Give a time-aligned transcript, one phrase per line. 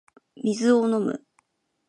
[0.43, 1.23] 水を飲む